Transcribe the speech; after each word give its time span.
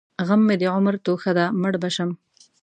غم 0.27 0.41
مې 0.47 0.55
د 0.61 0.63
عمر 0.75 0.95
توښه 1.05 1.31
ده؛ 1.37 1.45
مړ 1.61 1.73
به 1.81 1.89
شم. 1.95 2.11